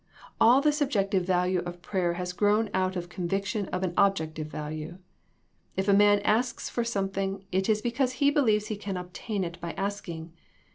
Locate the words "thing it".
7.09-7.69